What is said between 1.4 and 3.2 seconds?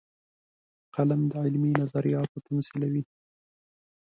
علمي نظریاتو تمثیلوي